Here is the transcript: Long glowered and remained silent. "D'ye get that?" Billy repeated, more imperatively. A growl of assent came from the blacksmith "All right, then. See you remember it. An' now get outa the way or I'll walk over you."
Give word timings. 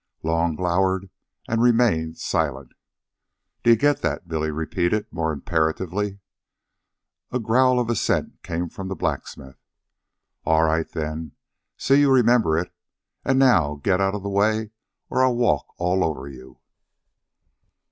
Long 0.23 0.55
glowered 0.55 1.11
and 1.47 1.61
remained 1.61 2.17
silent. 2.17 2.71
"D'ye 3.63 3.75
get 3.75 4.01
that?" 4.01 4.27
Billy 4.27 4.49
repeated, 4.49 5.05
more 5.11 5.31
imperatively. 5.31 6.21
A 7.29 7.37
growl 7.39 7.79
of 7.79 7.87
assent 7.87 8.41
came 8.41 8.67
from 8.67 8.87
the 8.87 8.95
blacksmith 8.95 9.59
"All 10.43 10.63
right, 10.63 10.89
then. 10.89 11.33
See 11.77 11.99
you 11.99 12.11
remember 12.11 12.57
it. 12.57 12.73
An' 13.23 13.37
now 13.37 13.75
get 13.75 14.01
outa 14.01 14.17
the 14.17 14.27
way 14.29 14.71
or 15.11 15.23
I'll 15.23 15.35
walk 15.35 15.67
over 15.77 16.27
you." 16.27 16.57